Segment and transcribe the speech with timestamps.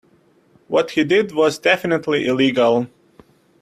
[0.67, 2.87] What he did was definitively illegal.